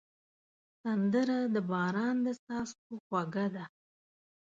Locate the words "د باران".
1.53-2.15